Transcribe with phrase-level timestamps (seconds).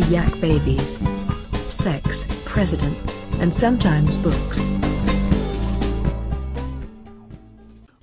[0.00, 0.96] the Yak Babies.
[1.72, 4.66] Sex, presidents, and sometimes books.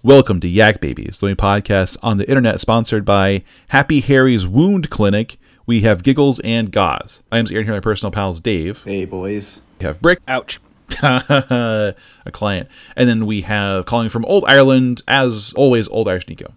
[0.03, 4.89] Welcome to Yak Babies, the only podcast on the internet sponsored by Happy Harry's Wound
[4.89, 5.37] Clinic.
[5.65, 7.23] We have Giggles and Gauze.
[7.31, 8.83] I am Aaron here, my personal pals Dave.
[8.83, 9.61] Hey, boys.
[9.79, 10.59] We have Brick, Ouch.
[11.01, 11.95] a
[12.31, 12.69] client.
[12.95, 16.53] And then we have calling from Old Ireland, as always, Old Irish Nico.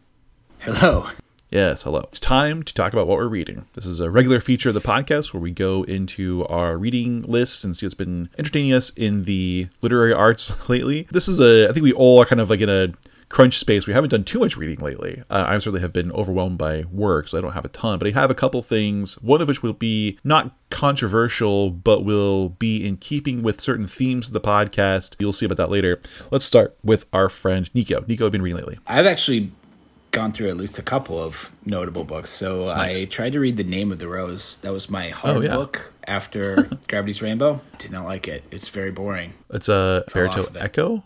[0.59, 1.09] Hello.
[1.51, 2.07] Yes, hello.
[2.11, 3.67] It's time to talk about what we're reading.
[3.75, 7.65] This is a regular feature of the podcast where we go into our reading lists
[7.65, 11.09] and see what's been entertaining us in the literary arts lately.
[11.11, 12.95] This is a, I think we all are kind of like in a
[13.31, 13.89] crunch space.
[13.89, 15.25] We haven't done too much reading lately.
[15.29, 18.07] Uh, I certainly have been overwhelmed by work, so I don't have a ton, but
[18.07, 22.87] I have a couple things, one of which will be not controversial, but will be
[22.87, 25.17] in keeping with certain themes of the podcast.
[25.19, 26.01] You'll see about that later.
[26.31, 28.05] Let's start with our friend Nico.
[28.07, 28.79] Nico, have been reading lately?
[28.87, 29.51] I've actually
[30.11, 32.31] gone through at least a couple of notable books.
[32.31, 32.99] So Nice.
[32.99, 34.57] I tried to read The Name of the Rose.
[34.59, 35.55] That was my hard Oh, yeah.
[35.55, 37.61] book after Gravity's Rainbow.
[37.79, 38.43] Did not like it.
[38.51, 39.35] It's very boring.
[39.51, 41.05] It's a fairy tale echo.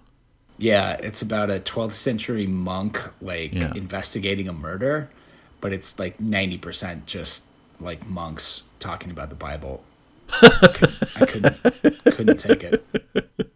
[0.57, 3.73] Yeah, it's about a 12th century monk like Yeah.
[3.75, 5.11] investigating a murder,
[5.61, 7.45] but it's like 90% just
[7.81, 9.83] like monks talking about the Bible.
[10.41, 12.85] I couldn't, I couldn't, couldn't take it.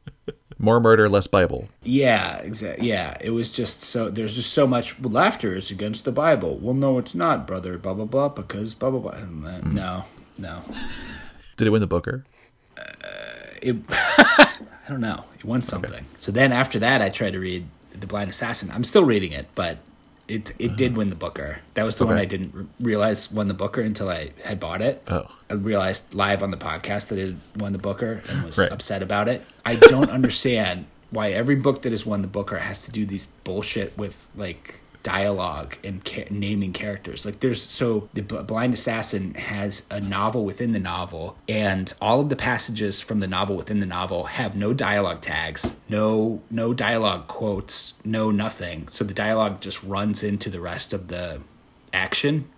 [0.58, 1.68] More murder, less Bible.
[1.82, 2.88] Yeah, exactly.
[2.88, 4.10] Yeah, it was just so.
[4.10, 6.58] There's just so much laughter is against the Bible.
[6.58, 7.78] Well, no, it's not, brother.
[7.78, 8.28] Blah blah blah.
[8.28, 9.12] Because blah blah blah.
[9.12, 9.74] Then, hmm.
[9.74, 10.04] No,
[10.36, 10.62] no.
[11.56, 12.24] Did it win the Booker?
[12.76, 12.82] Uh,
[13.62, 13.76] it.
[13.88, 15.24] I don't know.
[15.38, 16.06] It won something.
[16.16, 18.70] So then after that, I tried to read The Blind Assassin.
[18.72, 19.78] I'm still reading it, but
[20.28, 21.60] it it did win the Booker.
[21.74, 24.82] That was the one I didn't r- realize won the Booker until I had bought
[24.82, 25.02] it.
[25.08, 25.26] Oh.
[25.50, 28.70] I realized live on the podcast that it won the Booker and was Right.
[28.70, 29.44] upset about it.
[29.64, 33.26] I don't understand why every book that has won the Booker has to do these
[33.44, 37.24] bullshit with like dialogue and ca- naming characters.
[37.24, 42.20] Like there's so the B- Blind Assassin has a novel within the novel and all
[42.20, 46.74] of the passages from the novel within the novel have no dialogue tags, no no
[46.74, 48.88] dialogue quotes, no nothing.
[48.88, 51.40] So the dialogue just runs into the rest of the
[51.92, 52.48] action.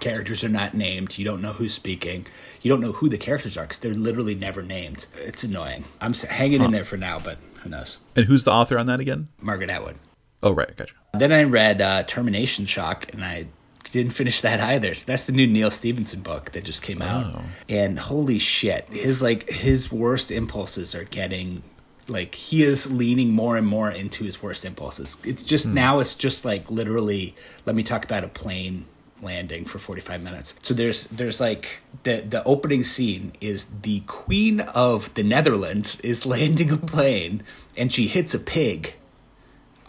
[0.00, 1.18] Characters are not named.
[1.18, 2.26] You don't know who's speaking.
[2.62, 5.06] You don't know who the characters are because they're literally never named.
[5.16, 5.84] It's annoying.
[6.00, 7.98] I'm hanging in there for now but who knows?
[8.14, 9.28] And who's the author on that again?
[9.40, 9.96] margaret atwood
[10.42, 10.74] Oh, right.
[10.76, 10.94] Gotcha.
[11.14, 13.46] then i read uh, termination shock and i
[13.90, 17.34] didn't finish that either so that's the new neal stephenson book that just came out
[17.34, 17.42] Oh.
[17.68, 21.62] and holy shit his like his worst impulses are getting
[22.06, 26.14] like he is leaning more and more into his worst impulses it's just now it's
[26.14, 27.34] just like literally
[27.66, 28.84] let me talk about a plane
[29.20, 34.60] landing for 45 minutes so there's there's like the the opening scene is the queen
[34.60, 37.42] of the netherlands is landing a plane
[37.76, 38.94] and she hits a pig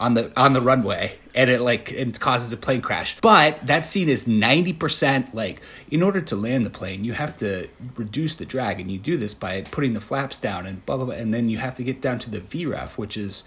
[0.00, 3.20] on the on the runway and it like it causes a plane crash.
[3.20, 7.68] But that scene is 90% like in order to land the plane you have to
[7.96, 11.04] reduce the drag and you do this by putting the flaps down and blah blah
[11.04, 13.44] blah and then you have to get down to the vref which is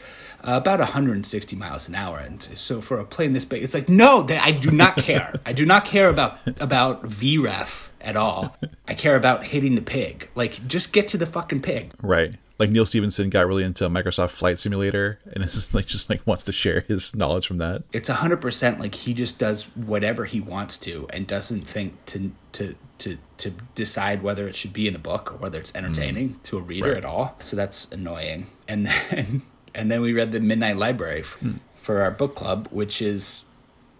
[0.47, 3.89] uh, about 160 miles an hour and so for a plane this big it's like
[3.89, 5.39] no i do not care.
[5.45, 8.55] I do not care about about vref at all.
[8.87, 10.29] I care about hitting the pig.
[10.35, 11.93] Like just get to the fucking pig.
[12.01, 12.35] Right.
[12.59, 16.43] Like Neal Stephenson got really into Microsoft Flight Simulator and is like just like wants
[16.43, 17.83] to share his knowledge from that.
[17.91, 22.05] it's a hundred percent like he just does whatever he wants to and doesn't think
[22.05, 25.71] to to to to decide whether it should be in a book or whether it's
[25.71, 25.77] mm.
[25.77, 26.97] entertaining to a reader Right.
[26.97, 27.35] at all.
[27.39, 28.47] So that's annoying.
[28.67, 29.41] And then
[29.75, 31.53] and then we read the Midnight Library f- hmm.
[31.81, 33.45] for our book club, which is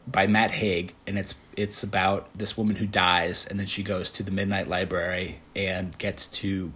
[0.06, 4.12] by Matt Haig, and it's it's about this woman who dies, and then she goes
[4.12, 6.72] to the Midnight Library and gets to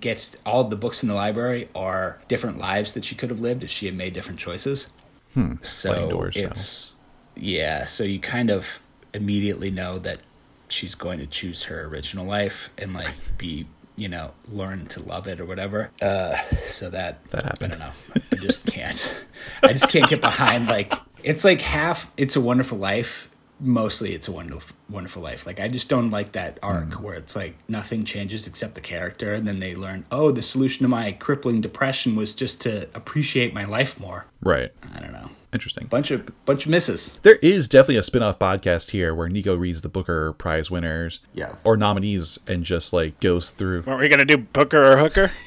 [0.00, 3.64] gets all the books in the library are different lives that she could have lived
[3.64, 4.88] if she had made different choices.
[5.34, 6.94] Sliding So doors it's
[7.36, 8.80] yeah, so you kind of
[9.14, 10.20] immediately know that
[10.68, 15.26] she's going to choose her original life and like be you know learn to love
[15.28, 15.90] it or whatever.
[16.02, 16.36] Uh,
[16.66, 17.74] so that That happened.
[17.74, 18.22] I don't know.
[18.32, 19.24] I just can't.
[19.62, 20.92] I just can't get behind like
[21.22, 22.10] it's like half.
[22.16, 23.28] It's a Wonderful Life.
[23.64, 25.46] Mostly, it's a wonderful, wonderful life.
[25.46, 27.00] Like I just don't like that arc Mm.
[27.00, 30.82] where it's like nothing changes except the character, and then they learn, oh, the solution
[30.82, 34.26] to my crippling depression was just to appreciate my life more.
[34.42, 34.72] Right.
[34.94, 35.86] I don't know Interesting.
[35.86, 37.18] bunch of bunch of misses.
[37.22, 41.52] There is definitely a spin-off podcast here where Nico reads the Booker Prize winners Yeah.
[41.62, 43.84] or nominees and just like goes through.
[43.86, 45.30] aren't we gonna do Booker or Hooker?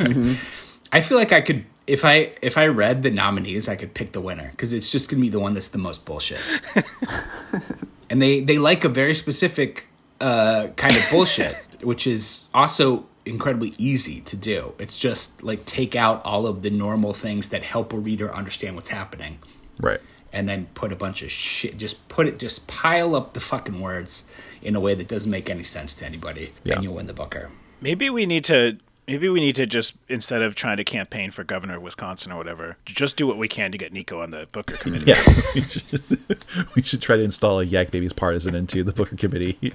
[0.92, 4.12] I feel like I could if I if I read the nominees, I could pick
[4.12, 6.40] the winner because it's just gonna be the one that's the most bullshit.
[8.10, 9.86] and they they like a very specific
[10.20, 14.74] uh, kind of bullshit, which is also incredibly easy to do.
[14.78, 18.74] It's just like take out all of the normal things that help a reader understand
[18.76, 19.38] what's happening.
[19.80, 20.00] Right.
[20.34, 21.76] and then put a bunch of shit.
[21.76, 22.38] Just put it.
[22.38, 24.24] Just pile up the fucking words
[24.62, 26.74] in a way that doesn't make any sense to anybody, Yeah.
[26.74, 27.50] and you'll win the Booker.
[27.80, 28.78] Maybe we need to.
[29.12, 32.38] Maybe we need to just instead of trying to campaign for governor of Wisconsin or
[32.38, 35.04] whatever, just do what we can to get Nico on the Booker committee.
[35.04, 35.22] Yeah,
[35.54, 36.44] we should,
[36.74, 39.74] we should try to install a Yak Babies partisan into the Booker committee.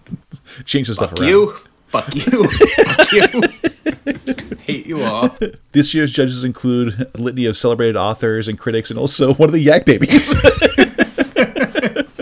[0.64, 1.28] Change the stuff around.
[1.28, 1.54] you.
[1.86, 2.48] Fuck you.
[2.48, 3.42] Fuck you.
[4.64, 5.30] Hate you all.
[5.70, 9.52] This year's judges include a litany of celebrated authors and critics, and also one of
[9.52, 10.34] the Yak Babies.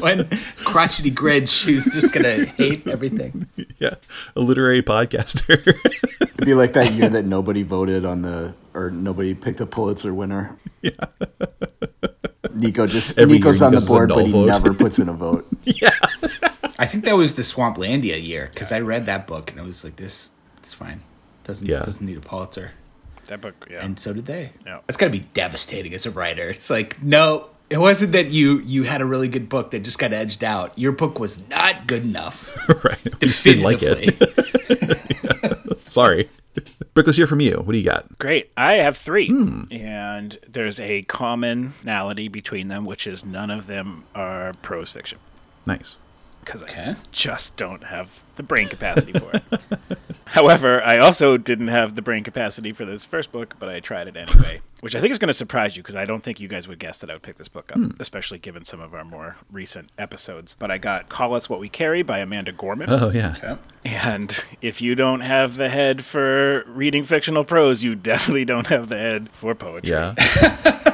[0.02, 0.28] When
[0.64, 3.46] crotchety Grinch, who's just gonna hate everything.
[3.78, 3.94] yeah,
[4.36, 5.66] a literary podcaster.
[6.20, 10.12] It'd be like that year that nobody voted on the or nobody picked a Pulitzer
[10.12, 10.56] winner.
[10.82, 10.90] Yeah.
[12.54, 14.46] Nico just Every Nico's on the board, but he vote.
[14.46, 15.46] never puts in a vote.
[15.64, 15.90] yeah.
[16.78, 19.84] I think that was the Swamplandia year because I read that book and I was
[19.84, 21.00] like, "This, it's fine.
[21.44, 21.80] Doesn't Yeah.
[21.82, 22.72] doesn't need a Pulitzer."
[23.28, 23.84] That book, yeah.
[23.84, 24.50] And so did they.
[24.66, 24.80] Yeah.
[24.88, 26.48] It's got to be devastating as a writer.
[26.50, 29.98] It's like, no, it wasn't that you you had a really good book that just
[29.98, 30.78] got edged out.
[30.78, 32.48] Your book was not good enough.
[32.84, 32.98] right.
[33.20, 35.78] We didn't like it.
[35.90, 36.28] Sorry.
[36.92, 37.54] Brick, let's hear from you.
[37.56, 38.18] What do you got?
[38.18, 38.50] Great.
[38.56, 39.28] I have three.
[39.28, 39.62] Hmm.
[39.72, 45.18] And there's a commonality between them, which is none of them are prose fiction.
[45.64, 45.96] Nice.
[46.44, 46.90] Because Okay.
[46.90, 49.42] I just don't have the brain capacity for it.
[50.26, 54.08] However, I also didn't have the brain capacity for this first book, but I tried
[54.08, 56.48] it anyway, which I think is going to surprise you because I don't think you
[56.48, 57.90] guys would guess that I would pick this book up, hmm.
[58.00, 60.56] especially given some of our more recent episodes.
[60.58, 62.88] But I got Call Us What We Carry by Amanda Gorman.
[62.90, 63.34] Oh yeah.
[63.36, 63.56] Okay.
[63.84, 68.88] And if you don't have the head for reading fictional prose, you definitely don't have
[68.88, 69.90] the head for poetry.
[69.90, 70.14] Yeah.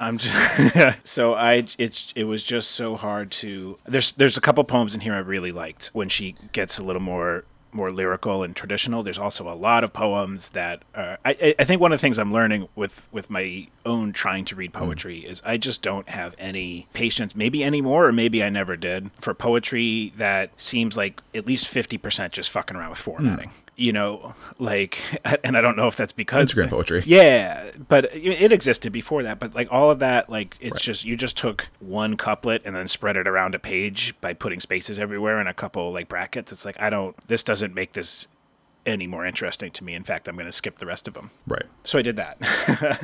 [0.00, 4.62] I'm just so I it's it was just so hard to there's there's a couple
[4.64, 7.44] poems in here I really liked when she gets a little more
[7.76, 9.02] more lyrical and traditional.
[9.02, 12.18] There's also a lot of poems that are, I I- think one of the things
[12.18, 14.78] I'm learning with with my own trying to read mm.
[14.78, 19.10] poetry is I just don't have any patience, maybe anymore, or maybe I never did
[19.18, 23.10] for poetry that seems like at least fifty percent just fucking around with hmm.
[23.10, 23.50] formatting.
[23.76, 24.98] You know, like,
[25.44, 27.02] and I don't know if that's because Instagram poetry.
[27.06, 29.38] yeah, but it it existed before that.
[29.38, 32.88] But like all of that, like it's just you just took one couplet and then
[32.88, 36.52] spread it around a page by putting spaces everywhere and a couple like brackets.
[36.52, 37.16] It's like I don't.
[37.28, 38.28] This doesn't make this
[38.86, 39.94] any more interesting to me.
[39.94, 41.30] In fact, I'm going to skip the rest of them.
[41.46, 41.66] Right.
[41.84, 42.38] So I did that.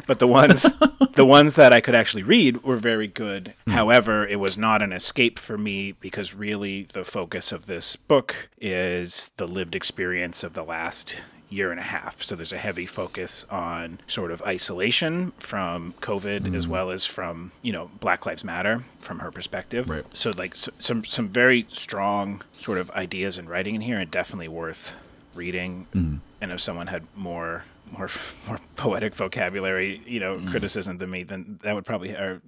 [0.06, 0.62] but the ones
[1.14, 3.54] the ones that I could actually read were very good.
[3.66, 3.72] Hmm.
[3.72, 8.48] However, it was not an escape for me because really the focus of this book
[8.60, 11.16] is the lived experience of the last
[11.52, 12.22] year and a half.
[12.22, 16.70] So there's a heavy focus on sort of isolation from COVID as hmm.
[16.70, 19.88] well as from, you know, Black Lives Matter from her perspective.
[19.88, 20.04] Right.
[20.12, 24.10] So like s- some some very strong sort of ideas and writing in here and
[24.10, 24.94] definitely worth
[25.34, 25.86] reading.
[25.94, 26.16] Mm-hmm.
[26.40, 28.08] And if someone had more more
[28.46, 30.50] more poetic vocabulary, you know, mm-hmm.
[30.50, 32.42] criticism than me, then that would probably or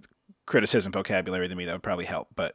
[0.46, 2.28] criticism vocabulary than me that would probably help.
[2.36, 2.54] But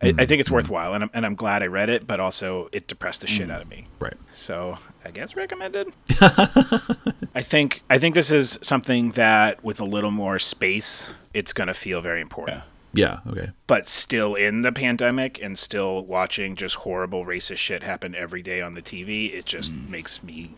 [0.00, 0.24] I, I mm-hmm.
[0.26, 2.06] think it's worthwhile, and I'm and I'm glad I read it.
[2.06, 3.86] But also, it depressed the shit out of me.
[3.98, 4.16] Right.
[4.32, 5.88] So I guess recommended.
[7.34, 11.74] I think I think this is something that with a little more space, it's gonna
[11.74, 12.58] feel very important.
[12.58, 12.62] Yeah.
[12.92, 13.50] Yeah, okay.
[13.66, 18.60] But still in the pandemic and still watching just horrible racist shit happen every day
[18.60, 19.88] on the TV, it just mm.
[19.88, 20.54] makes me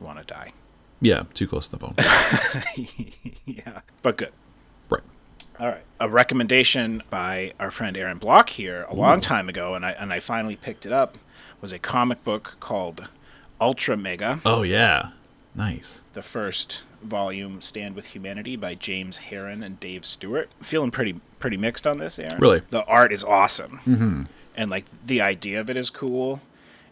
[0.00, 0.52] want to die.
[1.00, 1.24] Yeah.
[1.34, 1.94] Too close to the bone.
[3.44, 4.32] yeah, but good.
[4.90, 5.02] right.
[5.60, 5.84] All right.
[6.00, 10.12] A recommendation by our friend Aaron Block here a long time ago, and I and
[10.12, 11.18] I finally picked it up,
[11.60, 13.08] was a comic book called
[13.60, 15.10] Ultramega, Oh yeah.
[15.54, 16.02] Nice.
[16.12, 20.50] the first volume Stand with Humanity by James Harren and Dave Stewart.
[20.60, 22.38] Feeling pretty pretty mixed on this, Aaron.
[22.40, 22.62] Really?
[22.70, 23.78] The art is awesome.
[23.86, 24.20] Mm-hmm.
[24.56, 26.40] And like the idea of it is cool.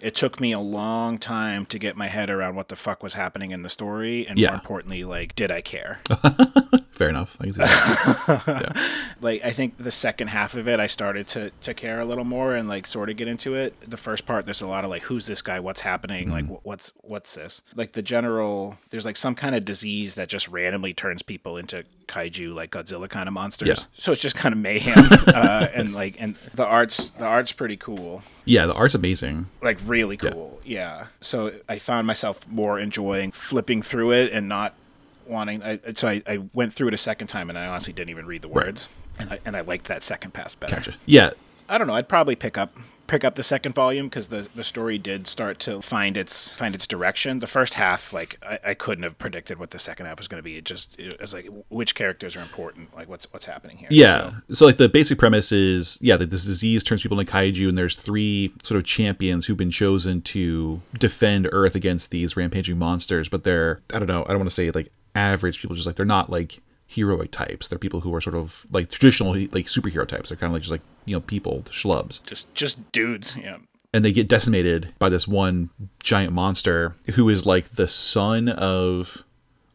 [0.00, 3.14] It took me a long time to get my head around what the fuck was
[3.14, 4.48] happening in the story, and Yeah.
[4.50, 6.00] more importantly, like, did I care?
[6.96, 7.36] Fair enough.
[7.38, 8.92] I can see that.
[9.20, 12.24] like I think the second half of it I started to to care a little
[12.24, 13.78] more and like sort of get into it.
[13.88, 15.60] The first part there's a lot of like who's this guy?
[15.60, 16.30] What's happening?
[16.30, 17.60] Like wh- what's what's this?
[17.74, 21.84] Like the general there's like some kind of disease that just randomly turns people into
[22.08, 23.68] kaiju like Godzilla kind of monsters.
[23.68, 23.84] Yeah.
[23.98, 24.94] So it's just kind of mayhem
[25.26, 28.66] uh, and like and the art's the art's pretty cool yeah.
[28.66, 29.46] The art's amazing.
[29.60, 30.60] like really cool.
[30.64, 31.08] Yeah.
[31.20, 34.74] So I found myself more enjoying flipping through it and not
[35.28, 35.62] wanting.
[35.62, 38.26] I, so I, I went through it a second time and I honestly didn't even
[38.26, 40.76] read the words, and I and I liked that second pass better.
[40.76, 40.94] Gotcha.
[41.06, 41.30] Yeah.
[41.68, 41.94] I don't know.
[41.94, 42.76] I'd probably pick up
[43.08, 46.76] pick up the second volume because the the story did start to find its find
[46.76, 47.40] its direction.
[47.40, 50.38] The first half, like I, I couldn't have predicted what the second half was going
[50.38, 50.58] to be.
[50.58, 53.88] It just it was like which characters are important, like what's what's happening here.
[53.90, 54.30] Yeah.
[54.30, 57.68] So- So, like the basic premise is yeah that this disease turns people into kaiju,
[57.68, 62.78] and there's three sort of champions who've been chosen to defend Earth against these rampaging
[62.78, 63.28] monsters.
[63.28, 65.96] But they're I don't know I don't want to say like average people, just like
[65.96, 67.66] they're not like heroic types.
[67.68, 70.28] They're people who are sort of like traditional like superhero types.
[70.28, 73.36] They're kind of like just like you know people schlubs, Just just dudes.
[73.36, 73.58] Yeah.
[73.92, 75.70] and they get decimated by this one
[76.02, 79.22] giant monster who is like the son of.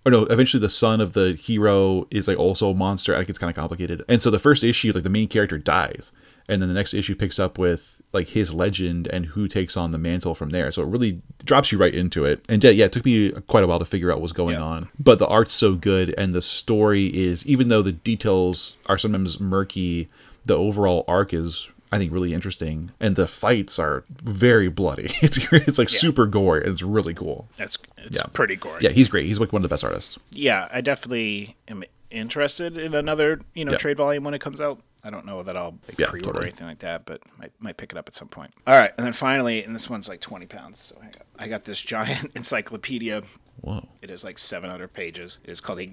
[0.03, 3.13] Or no, eventually the son of the hero is like also a monster.
[3.13, 4.03] It gets kind of complicated.
[4.10, 6.12] And so the first issue, like the main character dies.
[6.50, 9.91] And then the next issue picks up with like his legend and who takes on
[9.91, 10.71] the mantle from there.
[10.71, 12.45] So it really drops you right into it.
[12.50, 14.62] And yeah, yeah, it took me quite a while to figure out what's going Yeah.
[14.63, 14.89] on.
[15.00, 19.39] But the art's so good and the story is even though the details are sometimes
[19.39, 20.10] murky,
[20.45, 22.91] the overall arc is I think really interesting.
[23.01, 25.13] And the fights are very bloody.
[25.21, 26.63] It's it's like super gory.
[26.65, 27.48] It's really cool.
[27.57, 28.24] That's it's Yeah.
[28.33, 28.81] pretty gory.
[28.81, 29.25] Yeah, he's great.
[29.25, 30.17] He's like one of the best artists.
[30.31, 33.77] yeah, I definitely am interested in another, you know, Yeah.
[33.77, 34.79] trade volume when it comes out.
[35.03, 36.43] I don't know that I'll like, Yeah, pre-order totally.
[36.43, 38.53] or anything like that, but might might pick it up at some point.
[38.67, 40.79] All right, and then finally, and this one's like twenty pounds.
[40.79, 43.24] So I got, I got this giant encyclopedia.
[43.62, 43.88] Whoa.
[44.01, 45.39] It is like seven hundred pages.
[45.43, 45.89] It is called a.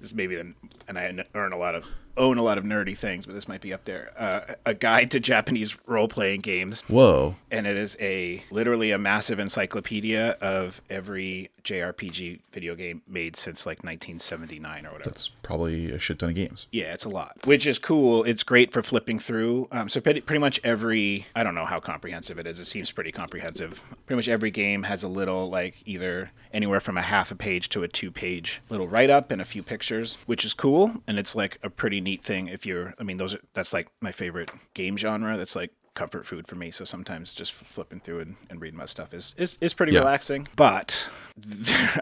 [0.00, 0.52] This is maybe the,
[0.88, 1.84] and I earn a lot of
[2.16, 4.12] own a lot of nerdy things, but this might be up there.
[4.16, 7.36] Uh, a guide to Japanese role playing games Whoa.
[7.50, 13.66] and it is a literally a massive encyclopedia of every JRPG video game made since
[13.66, 15.10] like 1979 or whatever.
[15.10, 16.68] That's probably a shit ton of games.
[16.72, 18.24] yeah, it's a lot, which is cool.
[18.24, 19.68] It's great for flipping through.
[19.70, 22.60] Um, so pretty, pretty much every I don't know how comprehensive it is.
[22.60, 23.82] It seems pretty comprehensive.
[24.06, 27.68] Pretty much every game has a little like either anywhere from a half a page
[27.68, 29.85] to a two page little write up and a few pictures,
[30.26, 31.02] which is cool.
[31.06, 32.94] And it's like a pretty neat thing if you're.
[32.98, 35.36] I mean, those are that's like my favorite game genre.
[35.36, 36.70] That's like comfort food for me.
[36.70, 40.00] So sometimes just flipping through and, and reading my stuff is, is, is pretty Yeah.
[40.00, 40.46] relaxing.
[40.54, 41.08] But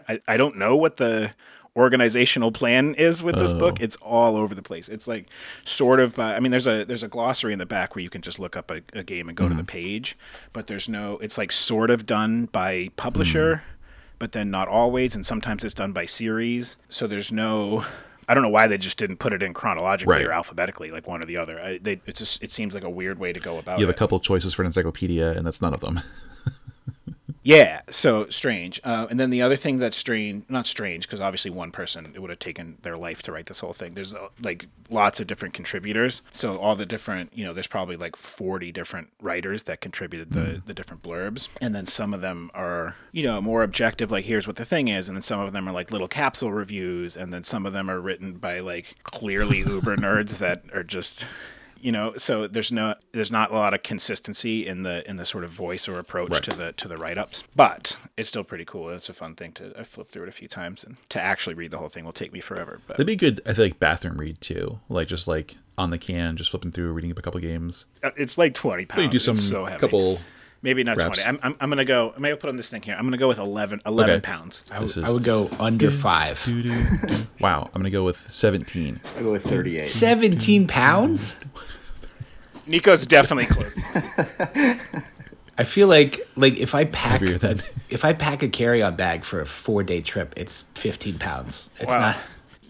[0.07, 1.31] I, I don't know what the
[1.77, 3.77] organizational plan is with this book.
[3.79, 3.83] Oh.
[3.83, 4.87] It's all over the place.
[4.87, 5.27] It's like
[5.65, 8.09] sort of by, I mean there's a there's a glossary in the back where you
[8.09, 9.65] can just look up a, a game and go to the mm-hmm.
[9.65, 10.17] page,
[10.53, 13.74] but there's no it's like sort of done by publisher, mm-hmm.
[14.19, 16.75] But then not always and sometimes it's done by series.
[16.89, 17.85] So there's no
[18.27, 20.25] I don't know why they just didn't put it in chronologically Right.
[20.25, 21.61] or alphabetically, like one or the other.
[21.61, 23.81] I, they, it just it seems like a weird way to go about it.
[23.81, 23.97] You have it.
[23.97, 25.99] a couple choices for an encyclopedia, and that's none of them.
[27.45, 28.81] Yeah, so strange.
[28.83, 32.19] Uh, and then the other thing that's strange, not strange, because obviously one person, it
[32.19, 33.93] would have taken their life to write this whole thing.
[33.93, 36.23] There's uh, like lots of different contributors.
[36.31, 40.63] So all the different, you know, there's probably like 40 different writers that contributed the,
[40.65, 41.47] the different blurbs.
[41.61, 44.87] And then some of them are, you know, more objective, like here's what the thing
[44.87, 45.07] is.
[45.07, 47.15] And then some of them are like little capsule reviews.
[47.15, 51.27] And then some of them are written by like clearly uber nerds that are just
[51.85, 55.25] you know so there's no there's not a lot of consistency in the in the
[55.25, 58.89] sort of voice or approach to the to the write-ups but it's still pretty cool
[58.89, 61.53] it's a fun thing to i flipped through it a few times and to actually
[61.53, 63.39] read the whole thing will take me forever but That'd be good.
[63.45, 66.93] I feel like bathroom read too, like just like on the can, just flipping through,
[66.93, 67.85] reading up a couple games.
[68.01, 70.19] uh, it's like 20 pounds Maybe do some it's so heavy couple.
[70.61, 71.21] maybe not reps.
[71.21, 73.17] 20 I'm, I'm, I'm gonna go maybe i'll put on this thing here i'm gonna
[73.17, 74.21] go with 11 11 Okay.
[74.21, 76.39] pounds I, would- is- I would go under five.
[77.39, 79.01] Wow, I'm gonna go with 17.
[79.17, 79.83] I go with 38.
[79.85, 81.39] 17 pounds?
[82.67, 83.77] Nico's definitely close
[85.57, 89.23] I feel like like if I pack Heavier than- if I pack a carry-on bag
[89.23, 91.69] for a four-day trip, it's 15 pounds.
[91.79, 92.17] It's wow not.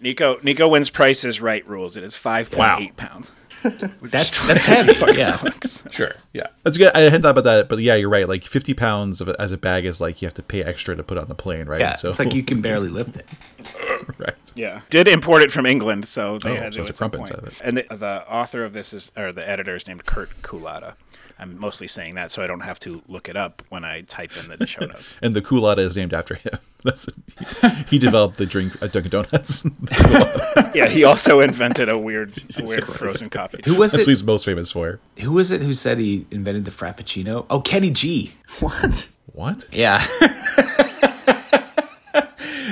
[0.00, 2.86] nico nico wins price is right rules it is 5.8 Wow.
[2.96, 3.32] pounds
[4.02, 4.92] That's that's heavy.
[5.18, 5.42] Yeah.
[5.90, 6.12] Sure.
[6.32, 6.92] Yeah, that's good.
[6.94, 8.28] I hadn't thought about that, but yeah, you're right.
[8.28, 10.94] Like 50 pounds of it as a bag is like you have to pay extra
[10.94, 11.80] to put on the plane, right?
[11.80, 11.94] Yeah.
[11.94, 13.26] So It's like you can barely lift it.
[14.18, 14.34] right.
[14.54, 16.96] Yeah, did import it from England, so they Oh, had so to it's a at
[16.96, 17.60] some crump inside of it.
[17.62, 20.94] And the, the author of this is, or the editor is named Kurt Kulata.
[21.38, 24.32] I'm mostly saying that so I don't have to look it up when I type
[24.38, 25.14] in the show notes.
[25.22, 26.58] And the Coolatta is named after him.
[26.84, 27.06] That's
[27.88, 29.64] he developed the drink at Dunkin' Donuts.
[30.74, 33.60] yeah, he also invented a weird, a weird frozen coffee.
[33.64, 34.12] Who was That's what it?
[34.12, 35.00] he's most famous for.
[35.18, 37.44] Who was it who said he invented the frappuccino?
[37.50, 38.34] Oh, Kenny G.
[38.60, 39.08] What?
[39.32, 39.66] What?
[39.72, 40.06] Yeah.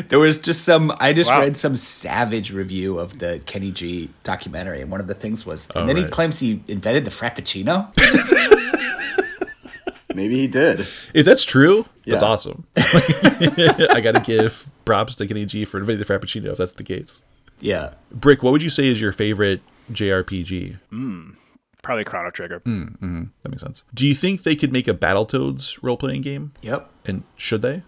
[0.08, 1.40] There was just some I just Wow.
[1.40, 5.68] read some savage review of the Kenny G documentary and one of the things was
[5.74, 7.92] and Oh, then he claims he invented the frappuccino.
[10.14, 10.86] Maybe he did.
[11.12, 12.66] If that's true, that's awesome.
[12.76, 17.20] I gotta give props to Kenny G for inventing the Frappuccino if that's the case.
[17.60, 17.94] yeah.
[18.12, 20.78] Brick, what would you say is your favorite JRPG?
[20.90, 21.30] Hmm.
[21.82, 22.60] Probably Chrono Trigger.
[22.60, 23.22] Hmm, hmm.
[23.42, 23.82] That makes sense.
[23.92, 26.52] Do you think they could make a Battletoads role playing game?
[26.62, 26.88] Yep.
[27.06, 27.82] And should they?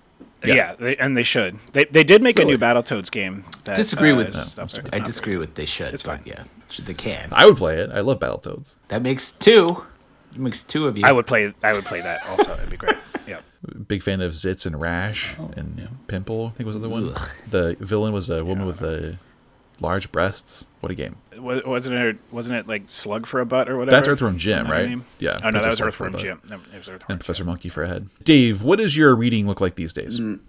[0.45, 1.59] Yeah, they, and they should.
[1.73, 2.53] They they did make Really?
[2.55, 3.45] a new Battletoads game.
[3.65, 4.91] That, Disagree uh, with is that.
[4.93, 5.93] I disagree with they should.
[5.95, 6.23] It's but fine.
[6.27, 6.45] Yeah.
[6.69, 7.29] Should they can.
[7.33, 7.91] I would play it.
[7.93, 8.77] I love Battletoads.
[8.89, 9.85] That makes two.
[10.33, 11.05] It makes two of you.
[11.07, 11.53] I would play.
[11.63, 12.53] I would play that also.
[12.55, 12.97] It'd be great.
[13.27, 13.41] Yeah.
[13.89, 16.47] Big fan of Zitz and Rash Oh, and Pimple.
[16.47, 17.09] I think was the other one.
[17.09, 17.31] Ugh.
[17.51, 19.19] The villain was a woman with the
[19.81, 20.67] large breasts.
[20.81, 21.17] What a game!
[21.37, 22.19] Wasn't it?
[22.31, 23.97] Wasn't it like Slug for a butt or whatever?
[23.97, 24.89] That's Earthworm Jim, that right?
[24.89, 25.05] name?
[25.19, 26.41] Yeah, Oh no, that was Slug Earthworm Jim.
[26.49, 27.47] No, was Earthworm And Professor Jim.
[27.47, 28.09] Monkey for a head.
[28.23, 30.21] Dave, what does your reading look like these days?
[30.21, 30.41] Mm.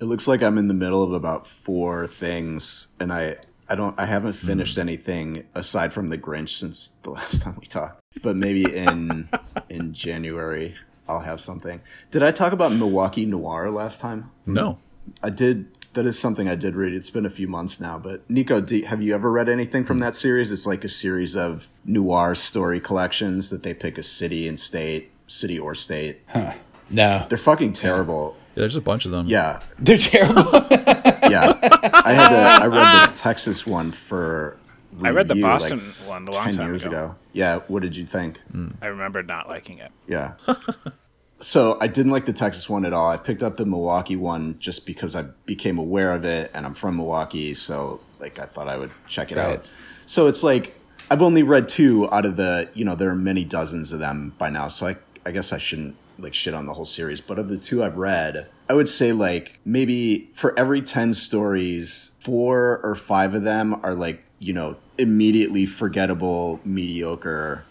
[0.00, 3.36] It looks like I'm in the middle of about four things, and I
[3.68, 3.98] I don't.
[3.98, 4.46] I haven't Hmm.
[4.46, 8.00] finished anything aside from The Grinch since the last time we talked.
[8.22, 9.28] But maybe in
[9.68, 10.74] in January
[11.08, 11.80] I'll have something.
[12.10, 14.30] Did I talk about Milwaukee Noir last time?
[14.46, 14.78] No.
[15.22, 15.66] I did.
[15.94, 16.94] That is something I did read.
[16.94, 17.98] It's been a few months now.
[17.98, 20.04] But Nico, do, have you ever read anything from hmm.
[20.04, 20.50] that series?
[20.50, 25.10] It's like a series of noir story collections that they pick a city and state,
[25.26, 26.20] city or state.
[26.28, 26.52] Huh.
[26.90, 28.36] No, They're fucking terrible.
[28.54, 29.26] Yeah, there's a bunch of them.
[29.26, 30.42] Yeah, they're terrible.
[30.42, 31.58] yeah.
[32.04, 34.58] I had to, I read the Texas one for.
[35.02, 36.90] I read the review, like, Boston one a long ten time years ago.
[36.90, 37.14] ago.
[37.32, 38.40] Yeah, what did you think?
[38.50, 38.72] Hmm.
[38.82, 39.90] I remember not liking it.
[40.06, 40.34] Yeah.
[41.42, 43.10] so I didn't like the Texas one at all.
[43.10, 46.74] I picked up the Milwaukee one just because I became aware of it and I'm
[46.74, 49.58] from Milwaukee, so like I thought I would check it Right.
[49.58, 49.64] out.
[50.06, 50.74] So it's like
[51.10, 54.32] I've only read two out of the, you know, there are many dozens of them
[54.38, 54.96] by now, so I
[55.26, 57.96] I guess I shouldn't like shit on the whole series, but of the two I've
[57.96, 63.80] read, I would say like maybe for every 10 stories, 4 or 5 of them
[63.82, 67.64] are like, you know, immediately forgettable, mediocre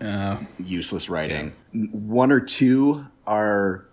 [0.59, 1.53] useless writing.
[1.91, 3.85] One or two are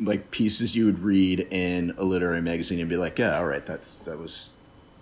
[0.00, 3.64] like pieces you would read in a literary magazine and be like, yeah, all right,
[3.64, 4.52] that's that was,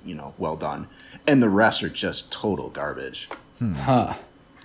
[0.04, 0.88] you know, well done.
[1.26, 3.28] And the rest are just total garbage.
[3.58, 3.74] Hmm.
[3.74, 4.14] huh.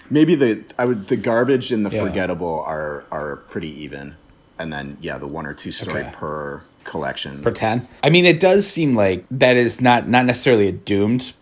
[0.10, 2.04] Maybe the I would the garbage and the Yeah.
[2.04, 4.16] forgettable are are pretty even.
[4.58, 6.12] And then yeah, the one or two story Okay.
[6.14, 7.38] per collection.
[7.38, 7.88] For ten.
[8.04, 11.34] I mean, it does seem like that is not not necessarily a doomed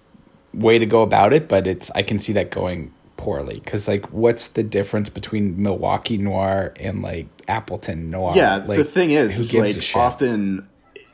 [0.53, 4.05] way to go about it, but it's I can see that going poorly because like,
[4.11, 8.33] what's the difference between Milwaukee Noir and like Appleton Noir?
[8.35, 10.69] Yeah, like, the thing is, is like often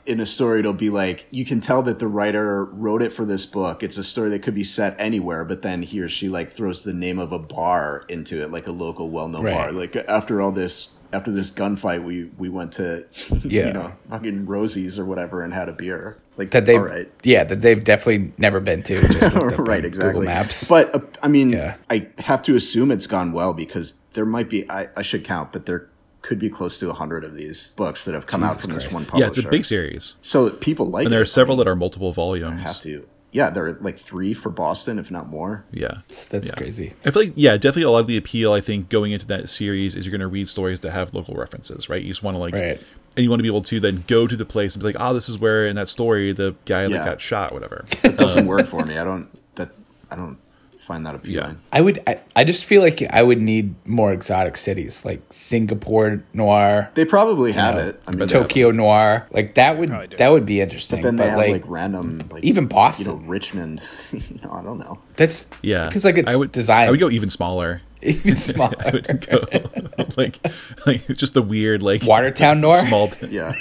[0.06, 3.26] in a story it'll be like you can tell that the writer wrote it for
[3.26, 3.82] this book.
[3.82, 6.84] It's a story that could be set anywhere, but then he or she like throws
[6.84, 9.54] the name of a bar into it, like a local well-known Right.
[9.54, 9.72] bar.
[9.72, 13.06] Like after all this, after this gunfight, we we went to
[13.44, 13.68] Yeah.
[13.68, 16.18] you know fucking Rosie's or whatever and had a beer.
[16.36, 17.12] Like that they all right.
[17.24, 18.96] yeah that they've definitely never been to.
[19.00, 20.14] Just right, exactly.
[20.14, 20.68] Google Maps.
[20.68, 21.76] But uh, I mean, Yeah.
[21.90, 24.70] I have to assume it's gone well because there might be.
[24.70, 25.90] I, I should count, but there
[26.24, 28.94] could be close to hundred of these books that have come out Jesus from this
[28.94, 29.24] one publisher.
[29.26, 30.16] Yeah, it's a big series.
[30.22, 31.24] So people like And there it.
[31.24, 32.62] are several that are multiple volumes.
[32.64, 33.08] have to.
[33.34, 35.66] Yeah, there are like three for Boston, if not more.
[35.72, 35.98] Yeah.
[36.08, 36.54] That's, that's Yeah.
[36.56, 36.94] crazy.
[37.04, 39.50] I feel like, yeah, definitely a lot of the appeal, I think, going into that
[39.50, 42.02] series is you're going to read stories that have local references, right?
[42.02, 42.80] You just want to, like, Right.
[43.18, 44.98] and you want to be able to then go to the place and be like,
[45.00, 46.90] oh, this is where in that story the guy Yeah.
[47.00, 47.86] that got shot, whatever.
[48.04, 48.98] It doesn't um, work for me.
[49.00, 49.28] I don't.
[49.56, 49.72] That
[50.12, 50.38] I don't
[50.84, 51.60] find that appealing.
[51.72, 52.02] I would.
[52.06, 57.06] I, I just feel like I would need more exotic cities like Singapore Noir, They
[57.06, 58.02] probably have know, it.
[58.08, 59.28] I mean, Tokyo Noir.
[59.32, 61.02] Like that would that would be interesting.
[61.02, 63.08] But Then But, they have like, like, random, like even you Boston.
[63.08, 63.82] know, Richmond.
[64.12, 65.00] you know, I don't know.
[65.16, 65.90] that's Yeah.
[65.90, 67.82] Feels like it's I would, designed I would go even smaller.
[68.02, 68.76] even smaller.
[68.86, 69.46] I would go,
[70.18, 70.40] like,
[70.86, 73.54] like, just a weird, like, Watertown Noir, small, t- Yeah,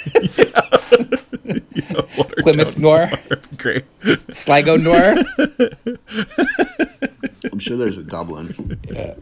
[2.17, 3.09] Watertown Plymouth Noir,
[3.57, 3.85] Great.
[4.33, 5.15] Sligo Noir.
[7.63, 8.77] I'm sure there's a Dublin.
[8.89, 9.15] Yeah.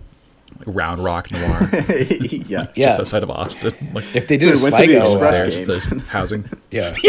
[0.66, 1.70] Round Rock Noir.
[1.72, 3.74] yeah, Yeah, Just outside of Austin.
[3.94, 6.00] Like, if they did a So we went to the Sligo, Express there's game.
[6.00, 6.50] the housing.
[6.72, 6.96] yeah,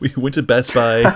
[0.00, 1.14] We went to Best Buy and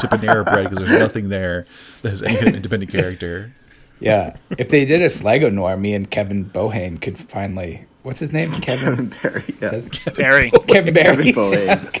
[0.00, 1.66] to Panera Bread because there's nothing there
[2.02, 3.52] that has any independent character.
[3.98, 4.36] yeah.
[4.56, 7.84] If they did a Sligo Noir, me and Kevin Bohane could finally.
[8.02, 8.52] What's his name?
[8.62, 9.12] Kevin.
[9.22, 9.44] Barry.
[9.60, 9.70] Yeah.
[9.70, 10.50] Says, Barry.
[10.68, 11.32] Kevin Barry.
[11.32, 11.92] Kevin Bohane.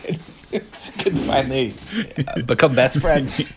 [0.50, 0.64] could,
[0.98, 1.74] could finally
[2.26, 3.52] uh, become best friends.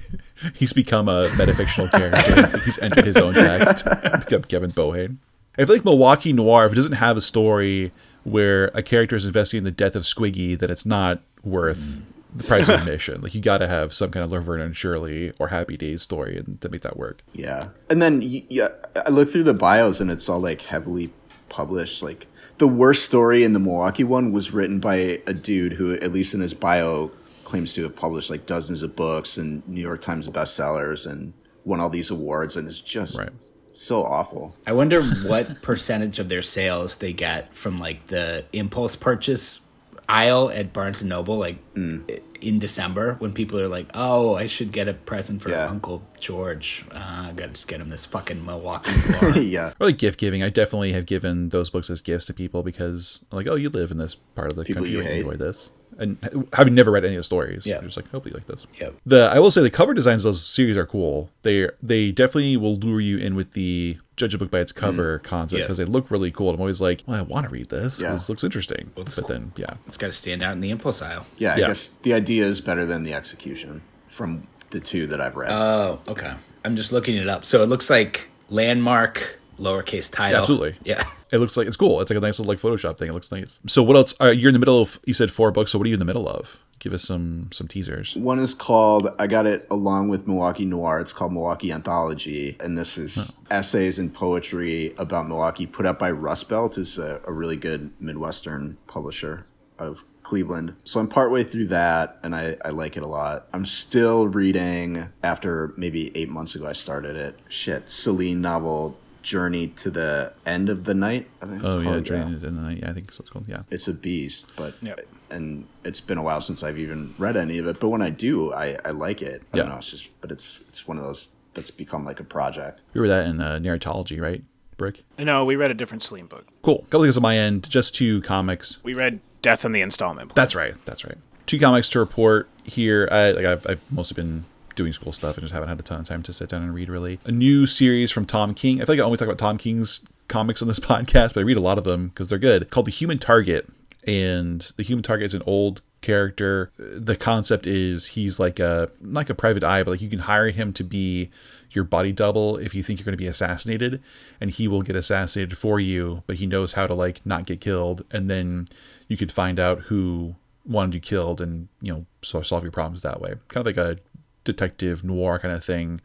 [0.54, 2.58] He's become a metafictional character.
[2.60, 3.84] He's entered his own text.
[3.84, 5.16] Become Kevin Bohane.
[5.58, 7.92] I feel like Milwaukee Noir, if it doesn't have a story
[8.24, 12.00] where a character is investigating the death of Squiggy, then it's not worth
[12.34, 13.20] the price of admission.
[13.20, 16.36] Like you got to have some kind of Laverne and Shirley or Happy Days story
[16.36, 17.22] and to make that work.
[17.32, 18.68] Yeah, and then yeah,
[19.04, 21.12] I look through the bios and it's all like heavily
[21.48, 22.02] published.
[22.02, 22.26] Like
[22.58, 26.34] the worst story in the Milwaukee one was written by a dude who, at least
[26.34, 27.10] in his bio,
[27.52, 31.32] claims to have published like dozens of books and New York Times bestsellers and
[31.64, 33.28] won all these awards, and it's just Right.
[33.72, 34.56] so awful.
[34.66, 39.60] I wonder what percentage of their sales they get from like the impulse purchase
[40.08, 44.72] aisle at Barnes and Noble, like in December when people are like, "Oh, I should
[44.72, 45.66] get a present for Yeah.
[45.68, 46.84] Uncle George.
[46.90, 48.90] Uh, I gotta just get him this fucking Milwaukee
[49.22, 50.42] Noir." yeah, Or like gift giving.
[50.42, 53.90] I definitely have given those books as gifts to people because like, oh, you live
[53.92, 55.72] in this part of the People country, you you enjoy this.
[55.98, 57.78] And having never read any of the stories, Yeah.
[57.78, 58.66] I'm just like, hope you like this.
[58.80, 61.30] Yeah, The I will say the cover designs of those series are cool.
[61.42, 64.80] They they definitely will lure you in with the judge a book by its mm-hmm.
[64.80, 65.64] cover concept Yeah.
[65.64, 66.50] because they look really cool.
[66.50, 68.00] I'm always like, well, I want to read this.
[68.00, 68.12] Yeah.
[68.12, 68.90] This looks interesting.
[68.94, 71.26] but then, yeah, it's got to stand out in the impulse aisle.
[71.38, 71.56] yeah.
[71.56, 71.68] Yeah.
[71.68, 75.50] Guess the idea is better than the execution from the two that I've read.
[75.50, 76.32] Oh, okay.
[76.64, 77.44] I'm just looking it up.
[77.44, 80.40] So it looks like landmark lowercase title.
[80.40, 80.76] absolutely.
[80.84, 81.04] Yeah.
[81.32, 82.00] it looks like it's cool.
[82.00, 83.08] It's like a nice little like Photoshop thing.
[83.08, 83.60] It looks nice.
[83.66, 84.14] So what else?
[84.20, 84.98] Are, you're in the middle of.
[85.04, 85.72] You said four books.
[85.72, 86.58] So what are you in the middle of?
[86.82, 88.16] give us some some teasers.
[88.16, 90.98] One is called I got it along with Milwaukee Noir.
[90.98, 96.10] It's called Milwaukee Anthology, and this is essays and poetry about Milwaukee put up by
[96.10, 99.46] Rust Belt, who's a, a really good Midwestern publisher
[99.78, 100.74] of Cleveland.
[100.82, 103.46] So I'm partway through that, and I, I like it a lot.
[103.52, 107.38] I'm still reading after maybe eight months ago I started it.
[107.48, 111.28] Shit, Celine novel Journey to the End of the Night.
[111.40, 112.78] I think it's Oh yeah, called, Journey to the Night.
[112.78, 113.44] Yeah, I think that's what it's called.
[113.48, 113.62] Yeah.
[113.70, 115.00] it's a beast, but Yep.
[115.30, 117.80] and it's been a while since I've even read any of it.
[117.80, 119.42] But when I do, I, I like it.
[119.52, 119.62] I Yeah.
[119.64, 119.78] don't know.
[119.78, 122.82] It's just, but it's it's one of those that's become like a project.
[122.94, 124.42] We were that in uh, narratology, right?
[124.78, 125.02] Brick.
[125.18, 126.46] No, we read a different Celine book.
[126.62, 126.78] Cool.
[126.90, 127.68] Couple things on my end.
[127.68, 128.78] Just two comics.
[128.82, 130.30] We read Death in the Installment.
[130.30, 130.34] Plan.
[130.42, 130.74] That's right.
[130.86, 131.18] That's right.
[131.46, 133.08] Two comics to report here.
[133.12, 136.00] I, like I've, I've mostly been doing school stuff and just haven't had a ton
[136.00, 136.88] of time to sit down and read.
[136.88, 138.80] Really, a new series from Tom King.
[138.80, 141.42] I feel like I only talk about Tom King's comics on this podcast, but I
[141.42, 142.70] read a lot of them because they're good.
[142.70, 143.68] Called The Human Target,
[144.06, 146.70] and the Human Target is an old character.
[146.78, 150.50] The concept is he's like a like a private eye, but like you can hire
[150.50, 151.30] him to be
[151.74, 154.02] your body double if you think you're going to be assassinated
[154.40, 157.60] and he will get assassinated for you but he knows how to like not get
[157.60, 158.66] killed and then
[159.08, 163.02] you could find out who wanted you killed and you know of solve your problems
[163.02, 163.98] that way kind of like a
[164.44, 166.00] detective noir kind of thing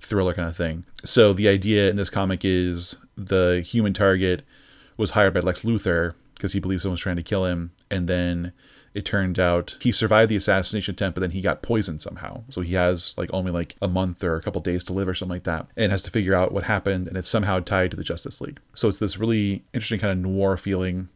[0.00, 4.44] thriller kind of thing so the idea in this comic is the human target
[4.96, 8.52] was hired by lex luthor because he believes someone's trying to kill him and then
[8.94, 12.42] it turned out he survived the assassination attempt, but then he got poisoned somehow.
[12.50, 15.14] So he has like only like a month or a couple days to live or
[15.14, 17.08] something like that, and has to figure out what happened.
[17.08, 18.60] And it's somehow tied to the Justice League.
[18.74, 21.08] So it's this really interesting kind of noir feeling.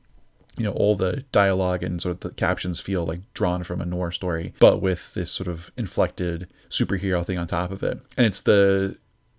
[0.57, 3.87] You know, all the dialogue and sort of the captions feel like drawn from a
[3.87, 8.01] noir story, but with this sort of inflected superhero thing on top of it.
[8.17, 8.97] And it's the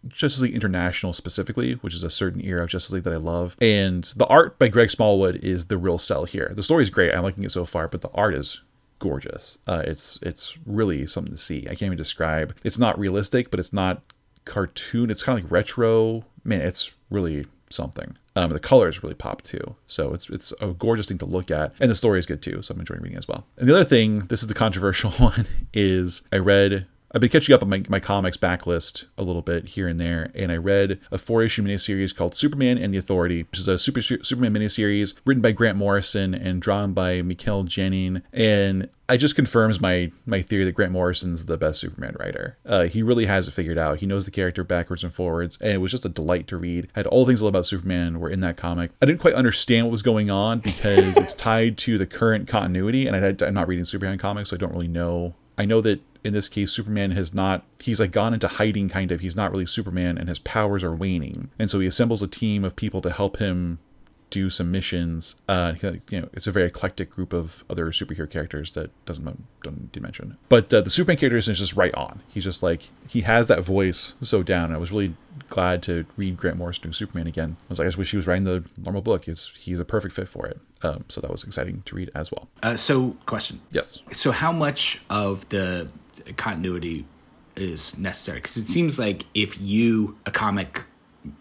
[0.08, 3.56] Justice League International specifically, which is a certain era of Justice League that I love.
[3.60, 6.52] And the art by Greg Smallwood is the real sell here.
[6.56, 7.14] The story is great.
[7.14, 8.62] I'm liking it so far, but the art is
[9.00, 9.58] gorgeous.
[9.68, 11.64] Uh, it's it's really something to see.
[11.66, 12.56] I can't even describe.
[12.64, 14.02] It's not realistic, but it's not
[14.46, 15.10] cartoon.
[15.12, 16.26] It's kind of like retro.
[16.44, 18.18] Man, it's really something.
[18.38, 21.74] Um, the colors really pop too, so it's it's a gorgeous thing to look at,
[21.80, 22.62] and the story is good too.
[22.62, 23.48] So I'm enjoying reading as well.
[23.58, 27.56] And the other thing, this is the controversial one, is I read I've been catching
[27.56, 31.00] up on my, my comics backlist a little bit here and there, and I read
[31.10, 35.14] a four issue miniseries called Superman and the Authority, which is a super Superman miniseries
[35.26, 38.24] written by Grant Morrison and drawn by Mikel Janin.
[38.34, 42.58] And it just confirms my my theory that Grant Morrison's the best Superman writer.
[42.66, 44.00] Uh, he really has it figured out.
[44.00, 46.90] He knows the character backwards and forwards, and it was just a delight to read.
[46.94, 48.92] had all the things I love about Superman were in that comic.
[49.02, 53.08] I didn't quite understand what was going on because it's tied to the current continuity,
[53.08, 55.36] and I, I'm not reading Superman comics, so I don't really know.
[55.58, 59.12] I know that in this case, Superman has not, he's like gone into hiding kind
[59.12, 59.22] of.
[59.22, 61.50] He's not really Superman and his powers are waning.
[61.58, 63.80] And so he assembles a team of people to help him
[64.30, 65.38] do some missions.
[65.48, 69.24] Uh, you know, it's a very eclectic group of other superhero characters that doesn't
[69.64, 70.38] don't mention.
[70.50, 72.22] But uh, the Superman character is just right on.
[72.28, 74.74] He's just like he has that voice so down.
[74.74, 75.16] I was really
[75.50, 77.56] glad to read Grant Morrison doing Superman again.
[77.62, 79.30] I was like, I just wish he was writing the normal book.
[79.30, 80.60] It's he's a perfect fit for it.
[80.84, 82.50] Um, so that was exciting to read as well.
[82.62, 83.62] Uh, so, question.
[83.72, 84.00] Yes.
[84.12, 85.90] So, how much of the
[86.38, 87.06] continuity
[87.56, 88.40] is necessary?
[88.40, 90.84] Because it seems like if you, a comic,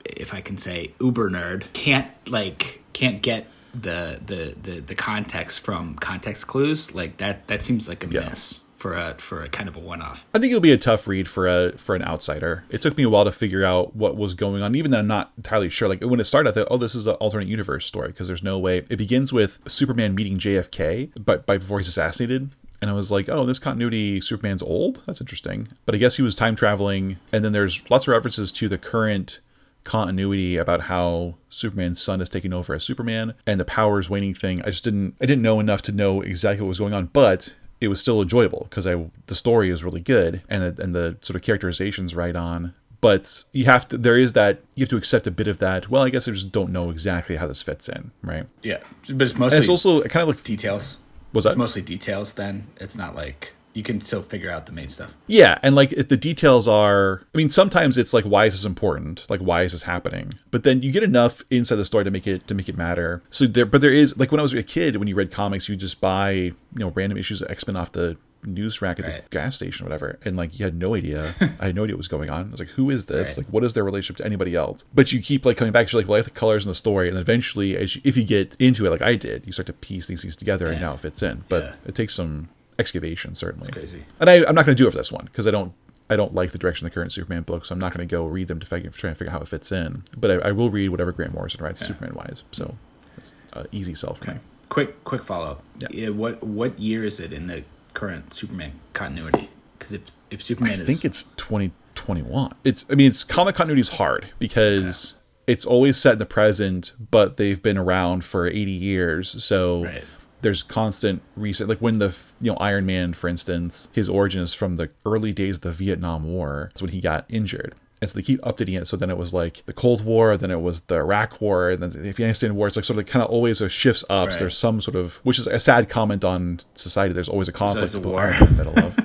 [0.05, 5.61] if I can say, uber nerd, can't like can't get the the the, the context
[5.61, 8.29] from context clues, like that that seems like a Yeah.
[8.31, 10.25] miss for a for a kind of a one off.
[10.35, 12.65] I think it'll be a tough read for a for an outsider.
[12.71, 15.07] It took me a while to figure out what was going on, even though I'm
[15.07, 15.89] not entirely sure.
[15.89, 18.43] Like when it started, I thought, "Oh, this is an alternate universe story," because there's
[18.43, 18.79] no way.
[18.91, 23.29] It begins with Superman meeting JFK, but by before he's assassinated, and I was like,
[23.29, 25.03] "Oh, this continuity, Superman's old.
[25.07, 28.53] That's interesting." But I guess he was time traveling, and then there's lots of references
[28.53, 29.41] to the current
[29.87, 34.61] continuity about how Superman's son is taking over as Superman and the powers waning thing.
[34.63, 37.55] I just didn't I didn't know enough to know exactly what was going on, but
[37.81, 41.17] it was still enjoyable because I the story is really good and the, and the
[41.21, 42.75] sort of characterization's right on.
[43.01, 45.89] But you have to there is that you have to accept a bit of that.
[45.89, 48.47] Well, I guess I just don't know exactly how this fits in, right?
[48.63, 50.99] Yeah, but it's And mostly it's also kind of like details.
[51.37, 52.33] Was It's mostly details.
[52.33, 55.15] Then it's not like you can still figure out the main stuff.
[55.27, 58.65] Yeah, and like if the details are, I mean, sometimes it's like, why is this
[58.65, 59.27] important?
[59.29, 60.33] Like, why is this happening?
[60.51, 63.23] But then you get enough inside the story to make it to make it matter.
[63.31, 65.69] So there, but there is like when I was a kid, when you read comics,
[65.69, 69.07] you just buy you know random issues of X Men off the news rack at
[69.07, 69.25] Right.
[69.25, 71.35] the gas station or whatever, and like you had no idea.
[71.61, 72.49] I had no idea what was going on.
[72.49, 73.29] I was like, who is this?
[73.31, 73.39] Right.
[73.39, 74.85] Like, what is their relationship to anybody else?
[74.95, 76.75] But you keep like coming back to like, well, I like the colors in the
[76.75, 79.67] story, and eventually, as you, if you get into it, like I did, you start
[79.67, 81.45] to piece these things together, and now it fits in.
[81.49, 81.73] But Yeah.
[81.87, 84.05] it takes some excavation, certainly crazy.
[84.21, 85.73] and I, I'm not going to do it for this one because I don't
[86.09, 88.11] I don't like the direction of the current Superman book, so I'm not going to
[88.11, 90.05] go read them to figure, try and figure out how it fits in.
[90.17, 92.45] But I, I will read whatever Grant Morrison writes Superman wise.
[92.53, 92.75] So mm.
[93.17, 94.37] it's an easy sell for me.
[94.69, 95.63] Quick quick follow up.
[95.79, 95.89] Yeah.
[95.91, 96.09] Yeah.
[96.11, 97.65] What what year is it in the
[97.97, 99.51] current Superman continuity?
[99.79, 102.55] Because if if Superman I is think it's 2021.
[102.65, 105.15] It's I mean it's comic continuity is hard because
[105.47, 109.43] it's always set in the present, but they've been around for 80 years.
[109.45, 110.05] So Right.
[110.43, 114.55] there's constant reset like when the you know Iron Man for instance, his origin is
[114.55, 116.69] from the early days of the Vietnam War.
[116.73, 117.75] That's when he got injured.
[118.01, 118.87] And so they keep updating it.
[118.87, 121.83] So then it was like the Cold War, then it was the Iraq War, and
[121.83, 122.67] then the Afghanistan War.
[122.67, 124.29] It's like sort of like kind of always a shifts up.
[124.31, 124.39] So Right.
[124.41, 127.15] there's some sort of, which is a sad comment on society.
[127.15, 128.27] There's always a conflict always a war.
[128.29, 128.97] In the middle of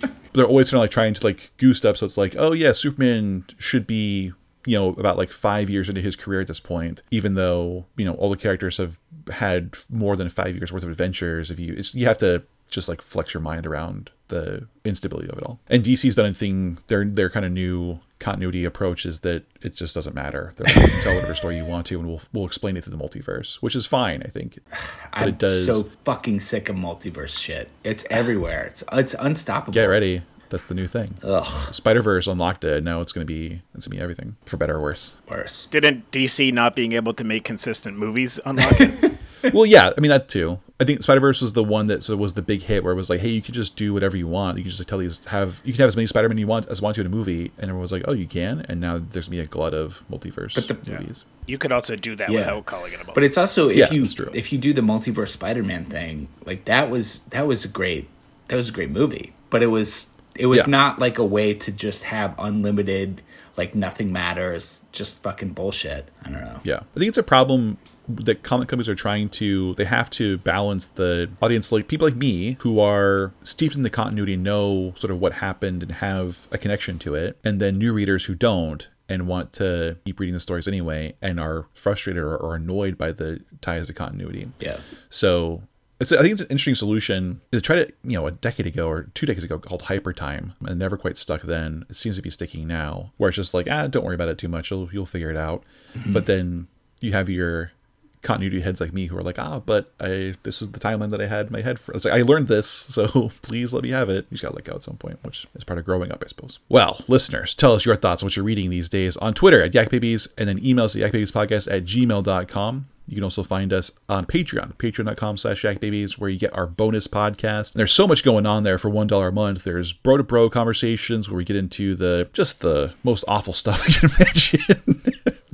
[0.00, 1.96] but they're always kind of like trying to like goose up.
[1.96, 4.32] So it's like, oh yeah, Superman should be
[4.66, 8.04] you know about like five years into his career at this point, even though you
[8.04, 8.98] know all the characters have
[9.32, 11.50] had more than five years worth of adventures.
[11.50, 15.36] If you it's, you have to just like flex your mind around the instability of
[15.38, 15.58] it all.
[15.68, 16.78] And DC's done a thing.
[16.86, 20.52] Their their kind of new continuity approach is that it just doesn't matter.
[20.56, 22.84] They're like, you can tell whatever story you want to, and we'll we'll explain it
[22.84, 24.58] to the multiverse, which is fine, I think.
[25.12, 25.66] But I'm it does.
[25.66, 27.70] so fucking sick of multiverse shit.
[27.82, 28.64] It's everywhere.
[28.66, 29.72] It's it's unstoppable.
[29.72, 30.22] Get ready.
[30.50, 31.14] That's the new thing.
[31.22, 32.82] Ugh, Spider Verse unlocked it.
[32.84, 35.16] Now it's gonna be it's gonna be everything for better or worse.
[35.28, 35.66] worse.
[35.66, 39.12] Didn't DC not being able to make consistent movies unlock it?
[39.54, 40.58] well, yeah, I mean that too.
[40.80, 42.92] I think Spider Verse was the one that sort of was the big hit where
[42.94, 44.56] it was like, hey, you can just do whatever you want.
[44.56, 46.46] You can just like, tell these have you can have as many Spider Man you
[46.46, 48.64] want as want to in a movie, and everyone was like, oh, you can.
[48.68, 51.24] And now there's gonna be a glut of multiverse the- movies.
[51.46, 52.38] you could also do that Yeah.
[52.40, 53.14] without calling it a Multiverse.
[53.14, 56.88] But it's also if Yeah, you if you do the multiverse Spider-Man thing, like that
[56.90, 58.08] was that was a great
[58.48, 59.32] that was a great movie.
[59.50, 60.66] But it was it was Yeah.
[60.70, 63.20] not like a way to just have unlimited
[63.56, 66.08] like nothing matters, just fucking bullshit.
[66.24, 66.60] I don't know.
[66.64, 67.76] Yeah, I think it's a problem
[68.16, 69.74] that comic companies are trying to.
[69.74, 73.90] They have to balance the audience, like people like me who are steeped in the
[73.90, 77.92] continuity, know sort of what happened and have a connection to it, and then new
[77.92, 82.36] readers who don't and want to keep reading the stories anyway and are frustrated or,
[82.36, 84.48] or annoyed by the ties to continuity.
[84.60, 84.78] Yeah.
[85.08, 85.62] So
[86.00, 87.40] it's, I think it's an interesting solution.
[87.50, 90.54] They tried it, you know, a decade ago or two decades ago called Hyper Time,
[90.64, 91.84] and never quite stuck then.
[91.90, 94.38] It seems to be sticking now, where it's just like, ah, don't worry about it
[94.38, 94.70] too much.
[94.70, 95.62] You'll you'll figure it out.
[96.06, 96.68] But then
[97.00, 97.72] you have your
[98.22, 101.20] continuity heads like me who are like, ah, but I this is the timeline that
[101.20, 101.92] I had in my head for.
[101.92, 104.26] It's like I learned this, so please let me have it.
[104.30, 106.28] You just gotta let go at some point, which is part of growing up, I
[106.28, 106.58] suppose.
[106.68, 109.72] Well, listeners, tell us your thoughts on what you're reading these days on Twitter at
[109.72, 112.86] YakBabies, and then email us at yakbabiespodcast at gmail.com.
[113.10, 117.08] You can also find us on Patreon, patreon.com slash yakbabies, where you get our bonus
[117.08, 117.72] podcast.
[117.72, 119.64] And there's so much going on there for $1 a month.
[119.64, 123.82] There's bro to bro conversations where we get into the just the most awful stuff
[123.88, 124.99] I can imagine.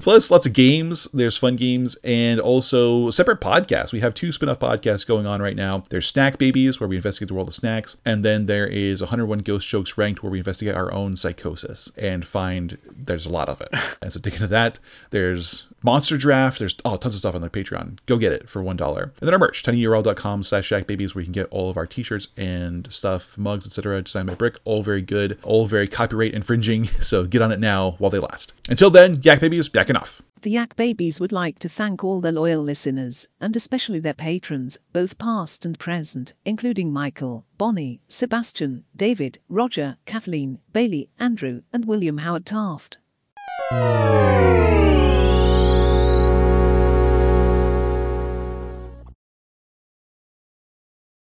[0.06, 1.08] Plus, lots of games.
[1.12, 3.90] There's fun games and also separate podcasts.
[3.90, 5.82] We have two spin off podcasts going on right now.
[5.90, 7.96] There's Snack Babies, where we investigate the world of snacks.
[8.04, 12.24] And then there is 101 Ghost Jokes Ranked, where we investigate our own psychosis and
[12.24, 13.68] find there's a lot of it.
[14.02, 14.78] and so, dig into that.
[15.10, 16.58] There's Monster Draft.
[16.58, 17.98] There's oh, tons of stuff on their Patreon.
[18.06, 19.02] Go get it for $1.
[19.02, 22.02] And then our merch, tinyurl.com slash shackbabies, where you can get all of our t
[22.02, 24.58] shirts and stuff, mugs, etc., designed by Brick.
[24.64, 26.88] All very good, all very copyright infringing.
[27.06, 28.52] So, get on it now while they last.
[28.68, 30.22] Until then, Yak Babies, yak enough.
[30.42, 34.78] The Yak Babies would like to thank all their loyal listeners, and especially their patrons,
[34.92, 42.18] both past and present, including Michael, Bonnie, Sebastian, David, Roger, Kathleen, Bailey, Andrew, and William
[42.18, 42.98] Howard Taft.